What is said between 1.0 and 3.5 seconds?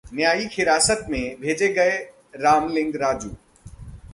में भेजे गए रामलिंग राजू